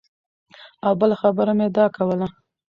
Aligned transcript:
او 0.85 0.91
بله 1.01 1.15
خبره 1.21 1.53
مې 1.57 1.67
دا 1.77 1.85
کوله 1.95 2.27